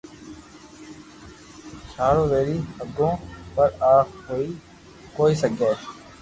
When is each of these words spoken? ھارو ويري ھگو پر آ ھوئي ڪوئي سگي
ھارو 1.97 2.23
ويري 2.31 2.57
ھگو 2.79 3.09
پر 3.55 3.67
آ 3.91 3.93
ھوئي 4.25 4.47
ڪوئي 5.15 5.33
سگي 5.41 5.71